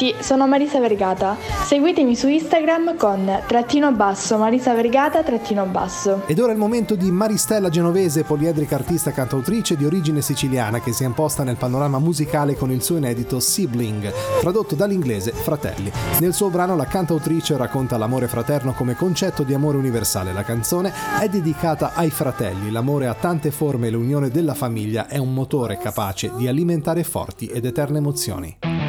tutti, 0.06 0.14
sono 0.22 0.46
Marisa 0.46 0.78
Vergata. 0.78 1.36
Seguitemi 1.64 2.14
su 2.14 2.28
Instagram 2.28 2.96
con 2.96 3.42
trattino 3.46 3.92
basso 3.92 4.36
Marisa 4.38 4.74
Vergata 4.74 5.22
trattino 5.22 5.64
basso. 5.64 6.22
Ed 6.26 6.38
ora 6.38 6.50
è 6.50 6.54
il 6.54 6.60
momento 6.60 6.94
di 6.94 7.10
Maristella 7.10 7.68
Genovese, 7.68 8.22
poliedrica 8.22 8.76
artista 8.76 9.12
cantautrice 9.12 9.76
di 9.76 9.84
origine 9.84 10.20
siciliana 10.20 10.80
che 10.80 10.92
si 10.92 11.02
è 11.02 11.06
imposta 11.06 11.42
nel 11.42 11.56
panorama 11.56 11.98
musicale 11.98 12.54
con 12.54 12.70
il 12.70 12.82
suo 12.82 12.96
inedito 12.96 13.40
Sibling, 13.40 14.12
tradotto 14.40 14.74
dall'inglese 14.74 15.32
fratelli. 15.32 15.90
Nel 16.20 16.34
suo 16.34 16.50
brano 16.50 16.76
la 16.76 16.86
cantautrice 16.86 17.56
racconta 17.56 17.96
l'amore 17.96 18.28
fraterno 18.28 18.72
come 18.72 18.94
concetto 18.94 19.42
di 19.42 19.54
amore 19.54 19.78
universale. 19.78 20.32
La 20.32 20.44
canzone 20.44 20.92
è 21.20 21.28
dedicata 21.28 21.92
ai 21.94 22.10
fratelli, 22.10 22.70
l'amore 22.70 23.06
ha 23.06 23.14
tante 23.14 23.50
forme 23.50 23.88
e 23.88 23.90
l'unione 23.90 24.30
della 24.30 24.54
famiglia 24.54 25.08
è 25.08 25.18
un 25.18 25.32
motore 25.32 25.78
capace 25.78 26.30
di 26.36 26.46
alimentare 26.46 27.02
forti 27.02 27.46
ed 27.46 27.64
eterne 27.64 27.98
emozioni. 27.98 28.85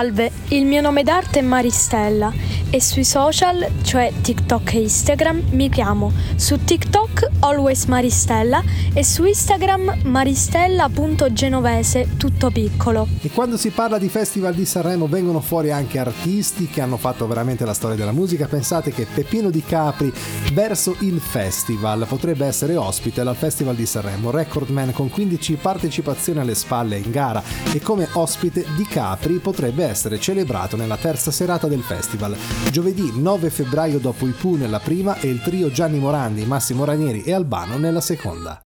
Salve, 0.00 0.30
il 0.48 0.64
mio 0.64 0.80
nome 0.80 1.02
d'arte 1.02 1.40
è 1.40 1.42
Maristella 1.42 2.32
e 2.70 2.80
sui 2.80 3.04
social, 3.04 3.66
cioè 3.82 4.12
TikTok 4.20 4.74
e 4.74 4.82
Instagram, 4.82 5.42
mi 5.50 5.68
chiamo 5.68 6.12
su 6.36 6.62
TikTok 6.62 7.28
Always 7.40 7.86
Maristella 7.86 8.62
e 8.92 9.02
su 9.04 9.24
Instagram 9.24 10.02
maristella.genovese 10.04 12.16
tutto 12.16 12.50
piccolo. 12.50 13.08
E 13.22 13.30
quando 13.30 13.56
si 13.56 13.70
parla 13.70 13.98
di 13.98 14.08
Festival 14.08 14.54
di 14.54 14.64
Sanremo 14.64 15.08
vengono 15.08 15.40
fuori 15.40 15.72
anche 15.72 15.98
artisti 15.98 16.68
che 16.68 16.80
hanno 16.80 16.96
fatto 16.96 17.26
veramente 17.26 17.64
la 17.64 17.74
storia 17.74 17.96
della 17.96 18.12
musica. 18.12 18.46
Pensate 18.46 18.92
che 18.92 19.08
Peppino 19.12 19.50
Di 19.50 19.64
Capri 19.64 20.12
verso 20.52 20.94
il 21.00 21.18
festival 21.20 22.06
potrebbe 22.06 22.46
essere 22.46 22.76
ospite 22.76 23.20
al 23.20 23.34
Festival 23.34 23.74
di 23.74 23.86
Sanremo, 23.86 24.30
recordman 24.30 24.92
con 24.92 25.10
15 25.10 25.54
partecipazioni 25.54 26.38
alle 26.38 26.54
spalle 26.54 26.98
in 26.98 27.10
gara 27.10 27.42
e 27.72 27.80
come 27.80 28.06
ospite 28.12 28.64
Di 28.76 28.84
Capri 28.84 29.38
potrebbe 29.38 29.84
essere 29.84 30.20
celebrato 30.20 30.76
nella 30.76 30.96
terza 30.96 31.30
serata 31.30 31.66
del 31.66 31.82
festival. 31.82 32.59
Giovedì 32.68 33.12
9 33.20 33.50
febbraio 33.50 33.98
dopo 33.98 34.26
i 34.26 34.30
Pooh 34.30 34.56
nella 34.56 34.78
prima 34.78 35.18
e 35.18 35.28
il 35.28 35.40
trio 35.42 35.70
Gianni 35.70 35.98
Morandi, 35.98 36.44
Massimo 36.44 36.84
Ranieri 36.84 37.22
e 37.22 37.32
Albano 37.32 37.76
nella 37.78 38.00
seconda. 38.00 38.60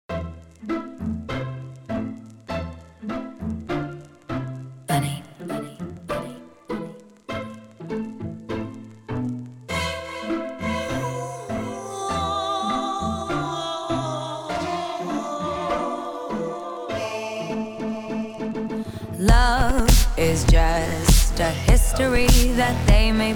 Love 19.18 19.92
is 20.18 20.44
just 20.46 21.40
a 21.40 21.52
history 21.52 22.26
that 22.56 22.76
they 22.88 23.12
may 23.12 23.36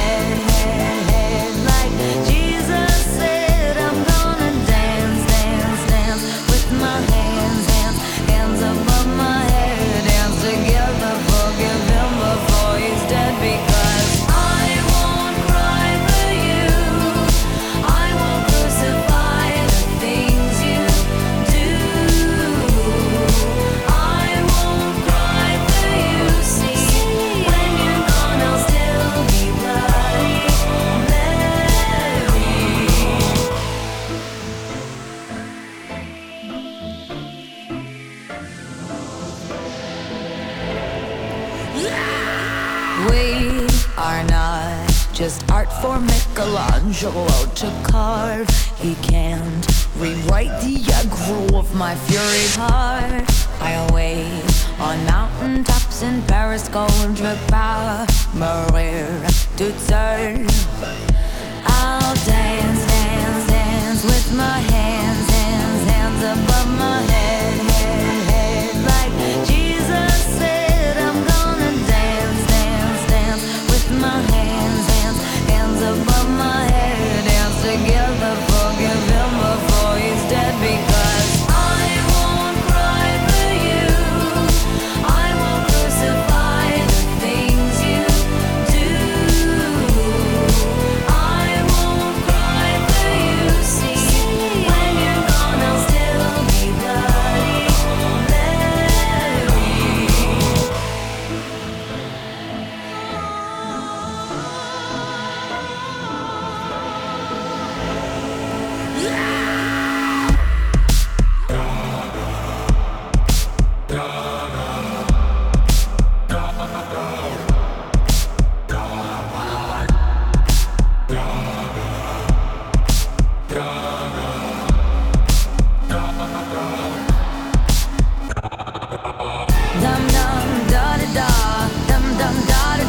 my 51.81 51.95
fury 51.95 52.45
heart. 52.61 53.25
I 53.59 53.71
await 53.89 54.45
on 54.79 55.03
mountain 55.05 55.63
tops 55.63 56.03
in 56.03 56.21
Paris, 56.27 56.69
gold 56.69 56.91
my 57.15 58.05
Maria 58.35 59.27
to 59.57 59.71
turn. 59.87 60.50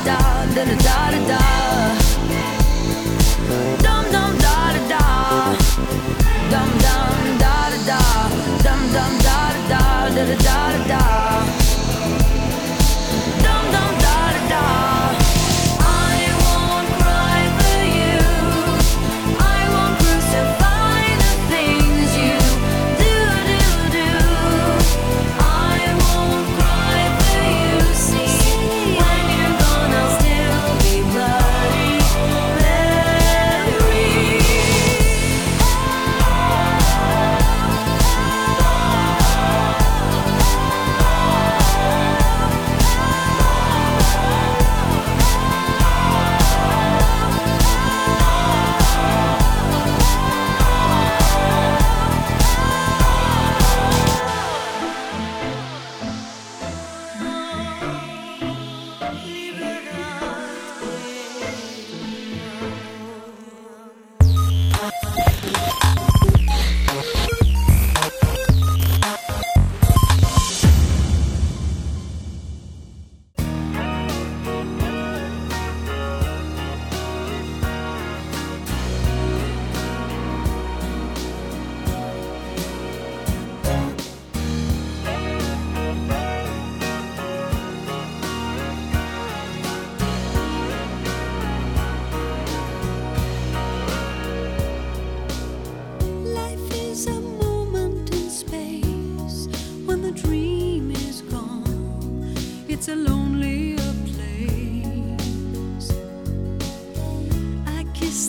da 0.04 0.18
da 0.54 0.64
da 0.64 0.74
da 1.10 1.18
da 1.28 1.81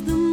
The. 0.02 0.33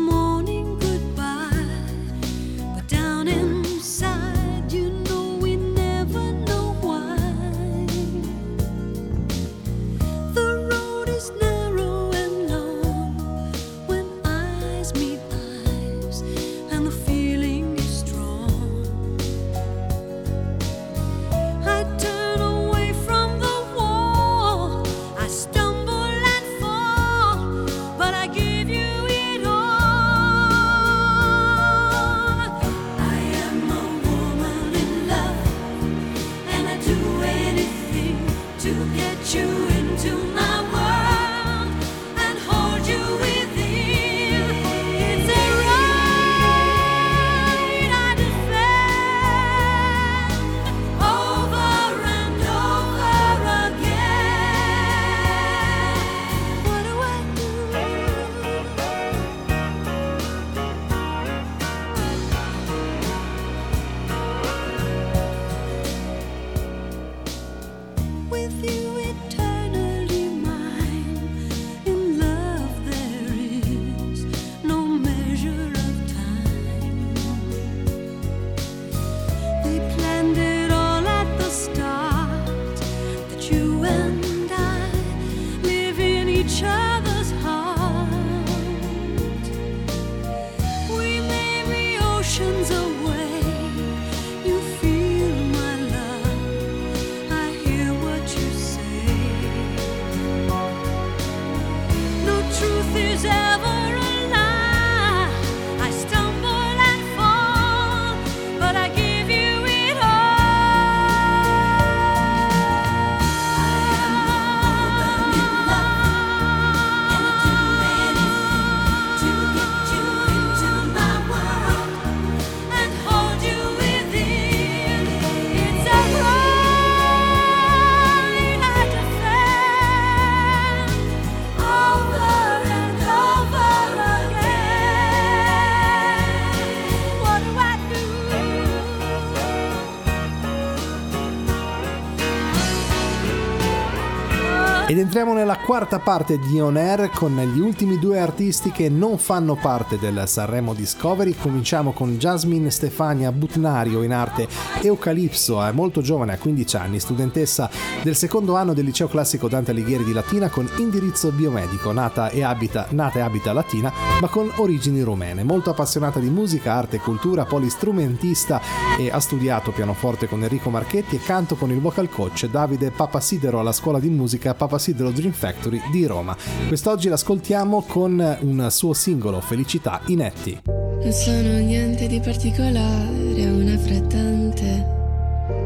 Entriamo 145.10 145.34
nella 145.34 145.56
quarta 145.56 145.98
parte 145.98 146.38
di 146.38 146.60
On 146.60 146.76
Air 146.76 147.10
con 147.10 147.34
gli 147.34 147.58
ultimi 147.58 147.98
due 147.98 148.20
artisti 148.20 148.70
che 148.70 148.88
non 148.88 149.18
fanno 149.18 149.56
parte 149.56 149.98
del 149.98 150.22
Sanremo 150.24 150.72
Discovery. 150.72 151.34
Cominciamo 151.34 151.90
con 151.90 152.16
Jasmine 152.16 152.70
Stefania 152.70 153.32
Butnario 153.32 154.04
in 154.04 154.12
arte 154.12 154.46
Eucalipso, 154.80 155.64
è 155.64 155.72
molto 155.72 156.00
giovane, 156.00 156.34
ha 156.34 156.38
15 156.38 156.76
anni, 156.76 157.00
studentessa 157.00 157.68
del 158.04 158.14
secondo 158.14 158.54
anno 158.54 158.72
del 158.72 158.84
liceo 158.84 159.08
classico 159.08 159.48
Dante 159.48 159.72
Alighieri 159.72 160.04
di 160.04 160.12
Latina 160.12 160.48
con 160.48 160.70
indirizzo 160.76 161.32
biomedico, 161.32 161.90
nata 161.90 162.28
e 162.28 162.44
abita, 162.44 162.86
nata 162.90 163.18
e 163.18 163.22
abita 163.22 163.52
Latina 163.52 163.92
ma 164.20 164.28
con 164.28 164.48
origini 164.58 165.00
rumene. 165.00 165.42
Molto 165.42 165.70
appassionata 165.70 166.20
di 166.20 166.30
musica, 166.30 166.74
arte 166.74 166.96
e 166.96 167.00
cultura, 167.00 167.44
polistrumentista 167.46 168.60
e 168.96 169.10
ha 169.10 169.18
studiato 169.18 169.72
pianoforte 169.72 170.28
con 170.28 170.40
Enrico 170.40 170.70
Marchetti 170.70 171.16
e 171.16 171.20
canto 171.20 171.56
con 171.56 171.72
il 171.72 171.80
vocal 171.80 172.08
coach 172.08 172.46
Davide 172.46 172.92
Papasidero 172.92 173.58
alla 173.58 173.72
scuola 173.72 173.98
di 173.98 174.08
musica 174.08 174.54
Papasidero 174.54 174.99
Dream 175.08 175.32
Factory 175.32 175.80
di 175.90 176.04
Roma. 176.04 176.36
Quest'oggi 176.68 177.08
l'ascoltiamo 177.08 177.82
con 177.88 178.36
un 178.42 178.66
suo 178.70 178.92
singolo 178.92 179.40
Felicità 179.40 180.02
inetti. 180.08 180.60
Non 180.64 181.12
sono 181.12 181.56
niente 181.56 182.06
di 182.06 182.20
particolare, 182.20 183.46
una 183.46 183.78
frattante. 183.78 184.98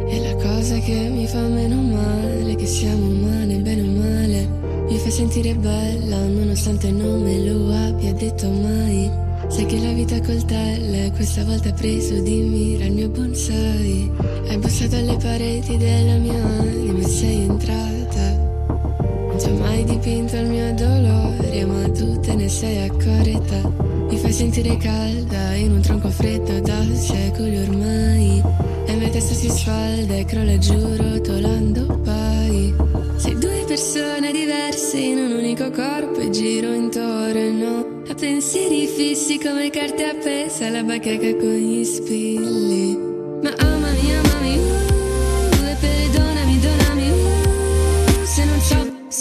E 0.07 0.21
la 0.21 0.35
cosa 0.37 0.79
che 0.79 1.09
mi 1.09 1.27
fa 1.27 1.41
meno 1.41 1.81
male, 1.81 2.55
che 2.55 2.67
siamo 2.67 3.07
umane, 3.09 3.57
bene 3.59 3.83
o 3.83 4.01
male, 4.01 4.49
mi 4.89 4.97
fa 4.99 5.11
sentire 5.11 5.55
bella, 5.55 6.25
nonostante 6.25 6.93
non 6.93 7.23
me 7.23 7.39
lo 7.41 7.73
abbia 7.73 8.13
detto 8.13 8.49
mai. 8.49 9.11
Sai 9.49 9.67
che 9.67 9.79
la 9.79 9.93
vita 9.93 10.21
coltella, 10.21 11.11
questa 11.13 11.45
volta 11.45 11.69
ha 11.69 11.73
preso 11.73 12.21
di 12.21 12.41
mira 12.41 12.85
il 12.85 12.93
mio 12.93 13.09
bonsai. 13.09 14.11
Hai 14.49 14.59
bussato 14.59 14.97
alle 14.97 15.17
pareti 15.17 15.77
della 15.77 16.17
mia 16.17 16.43
anima 16.43 16.99
e 16.99 17.09
sei 17.09 17.41
entrata. 17.43 18.14
Ci 19.45 19.51
ho 19.51 19.57
mai 19.57 19.85
dipinto 19.85 20.37
il 20.37 20.47
mio 20.47 20.73
dolore, 20.73 21.67
ma 21.67 21.87
tu 21.91 22.19
te 22.21 22.35
ne 22.35 22.49
sei 22.49 22.89
accorta. 22.89 23.61
Mi 24.09 24.17
fai 24.17 24.33
sentire 24.33 24.75
calda 24.79 25.53
in 25.53 25.73
un 25.73 25.83
tronco 25.83 26.09
freddo 26.09 26.61
da 26.61 26.83
secoli 26.95 27.59
ormai. 27.59 28.43
E 28.87 28.95
mia 28.95 29.11
testa 29.11 29.35
si 29.35 29.51
sfalda 29.51 30.15
e 30.15 30.25
crolla 30.25 30.57
giù 30.57 30.79
rotolando 30.97 31.85
poi. 32.03 32.75
Sei 33.17 33.37
due 33.39 33.65
persone 33.67 34.33
diverse 34.33 34.99
in 34.99 35.19
un 35.19 35.33
unico 35.33 35.71
corpo 35.71 36.21
e 36.21 36.31
giro 36.31 36.73
intorno. 36.73 38.03
A 38.09 38.15
pensieri 38.15 38.87
fissi 38.87 39.39
come 39.39 39.69
carte 39.69 40.05
appese 40.05 40.65
alla 40.65 40.83
bacheca 40.83 41.37
con 41.37 41.53
gli 41.53 41.85
spilli. 41.85 42.97
Ma 43.43 43.53
amami, 43.59 43.84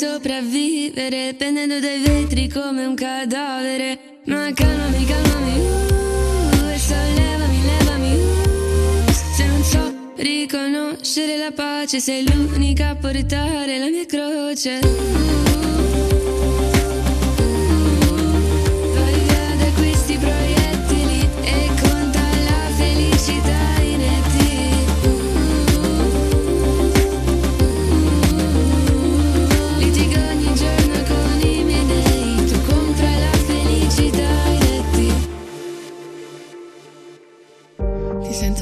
sopravvivere 0.04 1.34
pendendo 1.38 1.80
dai 1.80 2.02
vetri 2.02 2.50
come 2.50 2.86
un 2.86 2.94
cadavere. 2.94 4.20
Ma 4.26 4.52
calmami, 4.54 5.06
calmami, 5.06 5.60
uh, 5.60 6.70
e 6.74 6.78
sollevami, 6.78 7.62
levami, 7.66 8.14
uh, 8.14 9.12
se 9.12 9.46
non 9.46 9.64
so 9.64 9.94
riconoscere 10.18 11.38
la 11.38 11.52
pace, 11.52 12.02
sei 12.02 12.26
l'unica 12.26 12.90
a 12.90 12.96
portare 12.96 13.78
la 13.80 13.88
mia 13.88 14.06
croce. 14.06 14.80
Vai 14.82 16.73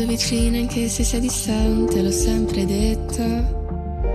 Sento 0.02 0.18
vicina 0.18 0.58
anche 0.58 0.88
se 0.90 1.04
sei 1.04 1.20
distante, 1.20 2.02
l'ho 2.02 2.12
sempre 2.12 2.66
detto. 2.66 3.22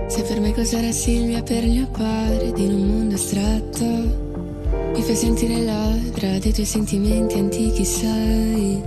Se 0.09 0.21
per 0.23 0.41
me 0.41 0.53
cos'era 0.53 0.91
Silvia 0.91 1.41
per 1.41 1.63
mio 1.63 1.87
padre 1.89 2.51
di 2.51 2.65
un 2.65 2.87
mondo 2.87 3.15
astratto. 3.15 3.85
Mi 3.85 5.01
fai 5.01 5.15
sentire 5.15 5.63
ladra 5.63 6.39
dei 6.39 6.51
tuoi 6.51 6.65
sentimenti 6.65 7.37
antichi, 7.37 7.85
sai. 7.85 8.81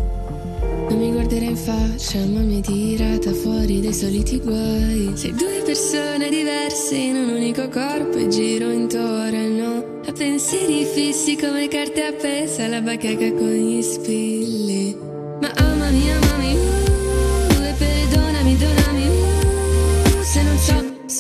Non 0.91 0.99
mi 0.99 1.11
guarderai 1.11 1.49
in 1.49 1.57
faccia, 1.57 2.19
ma 2.27 2.41
mi 2.41 2.57
hai 2.57 2.61
tirata 2.61 3.33
fuori 3.33 3.81
dai 3.81 3.95
soliti 3.95 4.39
guai. 4.39 5.13
Sei 5.15 5.33
due 5.33 5.63
persone 5.65 6.29
diverse 6.29 6.97
in 6.97 7.17
un 7.17 7.31
unico 7.31 7.67
corpo 7.71 8.19
e 8.19 8.29
giro 8.29 8.71
intorno. 8.71 10.01
A 10.05 10.13
pensieri 10.13 10.85
fissi 10.85 11.35
come 11.37 11.67
carte 11.69 12.03
appese 12.03 12.65
alla 12.65 12.83
bacheca 12.83 13.33
con 13.33 13.49
gli 13.49 13.81
spilli. 13.81 15.09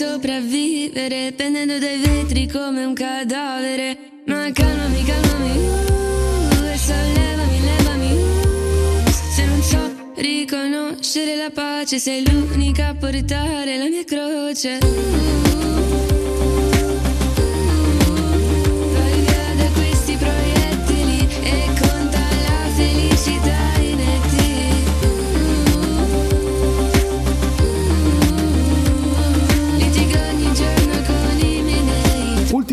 Sopravvivere 0.01 1.34
pendendo 1.36 1.78
dai 1.78 1.98
vetri 1.98 2.48
come 2.48 2.84
un 2.84 2.94
cadavere. 2.94 3.98
Ma 4.24 4.51
calmami, 4.51 5.05
calmami, 5.05 5.59
uh, 5.59 6.64
e 6.72 6.78
sollevami, 6.78 7.61
levami, 7.61 8.12
uh, 8.12 9.11
se 9.11 9.44
non 9.44 9.62
so 9.62 10.12
riconoscere 10.16 11.36
la 11.36 11.51
pace, 11.53 11.98
sei 11.98 12.24
l'unica 12.26 12.88
a 12.88 12.94
portare 12.94 13.76
la 13.76 13.88
mia 13.90 14.05
croce. 14.05 14.78
Vai 14.78 16.10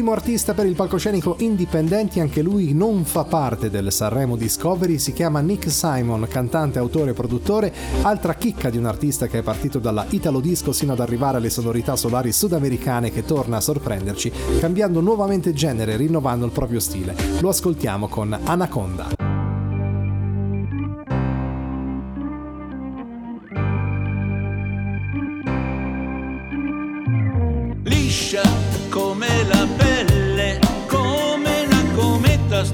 Ultimo 0.07 0.23
artista 0.23 0.53
per 0.53 0.65
il 0.65 0.73
palcoscenico 0.73 1.35
indipendenti, 1.39 2.21
anche 2.21 2.41
lui 2.41 2.71
non 2.71 3.03
fa 3.03 3.25
parte 3.25 3.69
del 3.69 3.91
Sanremo 3.91 4.37
Discovery, 4.37 4.99
si 4.99 5.11
chiama 5.11 5.41
Nick 5.41 5.69
Simon, 5.69 6.25
cantante, 6.29 6.79
autore 6.79 7.11
e 7.11 7.13
produttore, 7.13 7.73
altra 8.03 8.35
chicca 8.35 8.69
di 8.69 8.77
un 8.77 8.85
artista 8.85 9.27
che 9.27 9.39
è 9.39 9.43
partito 9.43 9.79
dalla 9.79 10.05
Italo 10.07 10.39
Disco 10.39 10.71
sino 10.71 10.93
ad 10.93 11.01
arrivare 11.01 11.35
alle 11.35 11.49
sonorità 11.49 11.97
solari 11.97 12.31
sudamericane 12.31 13.11
che 13.11 13.25
torna 13.25 13.57
a 13.57 13.61
sorprenderci, 13.61 14.31
cambiando 14.61 15.01
nuovamente 15.01 15.51
genere 15.51 15.91
e 15.91 15.97
rinnovando 15.97 16.45
il 16.45 16.51
proprio 16.51 16.79
stile. 16.79 17.13
Lo 17.41 17.49
ascoltiamo 17.49 18.07
con 18.07 18.31
Anaconda. 18.31 19.16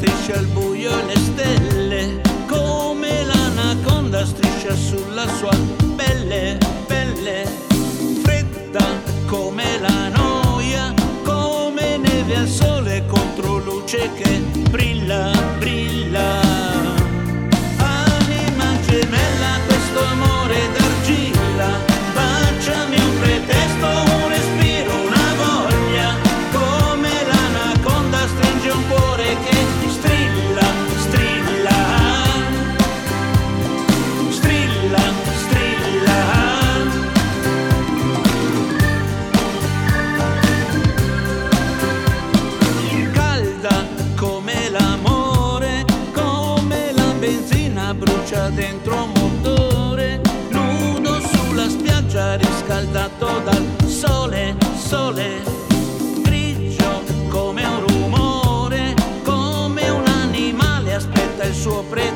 Striscia 0.04 0.38
al 0.38 0.46
buio 0.48 0.92
le 1.06 1.16
stelle, 1.16 2.22
come 2.48 3.24
l'anaconda 3.24 4.26
striscia 4.26 4.76
sulla 4.76 5.26
sua 5.38 5.56
pelle, 5.96 6.58
pelle, 6.88 7.48
fredda 8.22 8.84
come 9.28 9.80
la 9.80 10.10
noia, 10.10 10.94
come 11.24 11.98
neve 11.98 12.36
al 12.36 12.48
sole 12.48 13.06
contro 13.08 13.60
luce 13.60 14.12
che 14.16 14.40
brilla, 14.70 15.32
brilla. 15.58 16.43
sole 54.94 55.42
grigio 56.22 57.02
come 57.30 57.66
un 57.66 57.88
rumore, 57.88 58.94
come 59.24 59.90
un 59.90 60.06
animale 60.06 60.94
aspetta 60.94 61.46
il 61.46 61.56
suo 61.56 61.82
prezzo. 61.90 62.13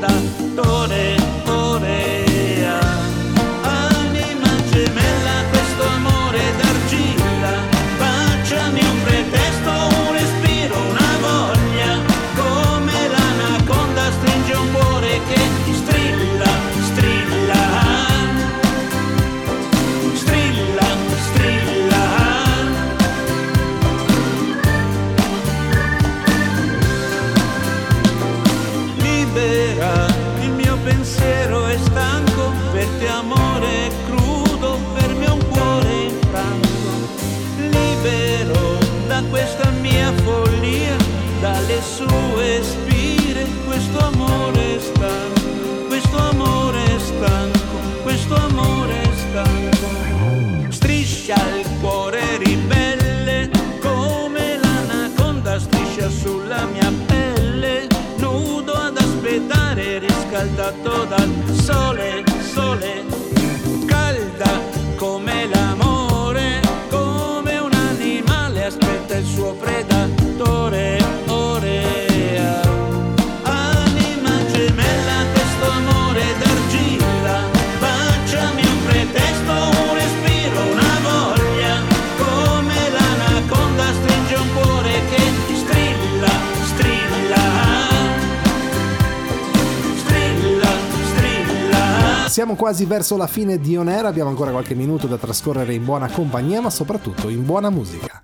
Siamo 92.38 92.54
quasi 92.54 92.86
verso 92.86 93.18
la 93.18 93.26
fine 93.26 93.58
di 93.58 93.76
On 93.78 93.88
Air, 93.88 94.06
abbiamo 94.06 94.30
ancora 94.30 94.52
qualche 94.52 94.76
minuto 94.76 95.08
da 95.08 95.18
trascorrere 95.18 95.74
in 95.74 95.84
buona 95.84 96.08
compagnia, 96.08 96.62
ma 96.62 96.70
soprattutto 96.70 97.30
in 97.30 97.44
buona 97.44 97.72
musica. 97.72 98.17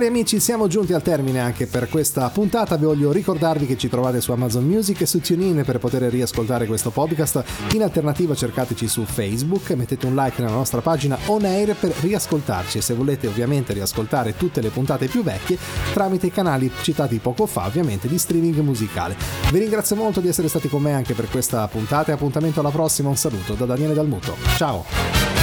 Cari 0.00 0.12
amici, 0.12 0.40
siamo 0.40 0.66
giunti 0.66 0.94
al 0.94 1.02
termine 1.02 1.40
anche 1.40 1.66
per 1.66 1.90
questa 1.90 2.26
puntata. 2.30 2.78
Vi 2.78 2.86
voglio 2.86 3.12
ricordarvi 3.12 3.66
che 3.66 3.76
ci 3.76 3.90
trovate 3.90 4.22
su 4.22 4.32
Amazon 4.32 4.64
Music 4.64 5.02
e 5.02 5.04
su 5.04 5.20
TuneIn 5.20 5.62
per 5.62 5.78
poter 5.78 6.04
riascoltare 6.04 6.64
questo 6.64 6.88
podcast. 6.88 7.44
In 7.74 7.82
alternativa 7.82 8.34
cercateci 8.34 8.88
su 8.88 9.04
Facebook, 9.04 9.72
mettete 9.72 10.06
un 10.06 10.14
like 10.14 10.40
nella 10.40 10.54
nostra 10.54 10.80
pagina 10.80 11.18
On 11.26 11.44
Air 11.44 11.76
per 11.76 11.92
riascoltarci 12.00 12.78
e 12.78 12.80
se 12.80 12.94
volete 12.94 13.26
ovviamente 13.26 13.74
riascoltare 13.74 14.34
tutte 14.38 14.62
le 14.62 14.70
puntate 14.70 15.06
più 15.06 15.22
vecchie 15.22 15.58
tramite 15.92 16.28
i 16.28 16.32
canali 16.32 16.70
citati 16.80 17.18
poco 17.18 17.44
fa, 17.44 17.66
ovviamente 17.66 18.08
di 18.08 18.16
streaming 18.16 18.60
musicale. 18.60 19.14
Vi 19.52 19.58
ringrazio 19.58 19.96
molto 19.96 20.20
di 20.20 20.28
essere 20.28 20.48
stati 20.48 20.70
con 20.70 20.80
me 20.80 20.94
anche 20.94 21.12
per 21.12 21.28
questa 21.28 21.68
puntata 21.68 22.10
e 22.10 22.14
appuntamento 22.14 22.60
alla 22.60 22.70
prossima. 22.70 23.10
Un 23.10 23.16
saluto 23.16 23.52
da 23.52 23.66
Daniele 23.66 23.92
Dalmuto. 23.92 24.34
Ciao! 24.56 25.39